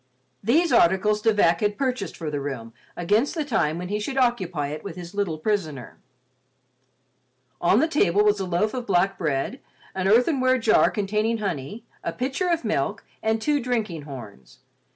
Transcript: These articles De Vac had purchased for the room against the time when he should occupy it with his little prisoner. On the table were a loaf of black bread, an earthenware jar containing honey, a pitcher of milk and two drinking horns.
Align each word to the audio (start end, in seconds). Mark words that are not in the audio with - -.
These 0.43 0.73
articles 0.73 1.21
De 1.21 1.31
Vac 1.31 1.59
had 1.61 1.77
purchased 1.77 2.17
for 2.17 2.31
the 2.31 2.39
room 2.41 2.73
against 2.97 3.35
the 3.35 3.45
time 3.45 3.77
when 3.77 3.89
he 3.89 3.99
should 3.99 4.17
occupy 4.17 4.69
it 4.69 4.83
with 4.83 4.95
his 4.95 5.13
little 5.13 5.37
prisoner. 5.37 5.99
On 7.61 7.79
the 7.79 7.87
table 7.87 8.23
were 8.23 8.31
a 8.31 8.43
loaf 8.43 8.73
of 8.73 8.87
black 8.87 9.15
bread, 9.19 9.59
an 9.93 10.07
earthenware 10.07 10.57
jar 10.57 10.89
containing 10.89 11.37
honey, 11.37 11.83
a 12.03 12.11
pitcher 12.13 12.47
of 12.49 12.65
milk 12.65 13.05
and 13.21 13.39
two 13.39 13.59
drinking 13.59 14.01
horns. 14.01 14.57